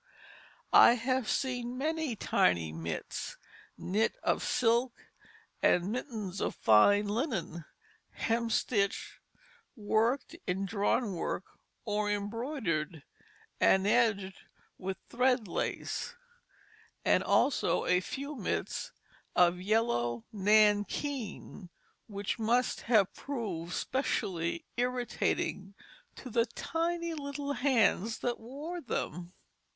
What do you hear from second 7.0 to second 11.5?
linen, hemstitched, worked in drawn work